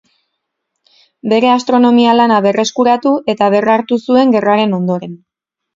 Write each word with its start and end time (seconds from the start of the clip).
Bere 1.33 1.51
astronomia 1.57 2.17
lana 2.21 2.41
berreskuratu 2.49 3.15
eta 3.35 3.53
berrartu 3.57 4.05
zuen 4.09 4.37
gerraren 4.39 4.79
ondoren. 4.81 5.19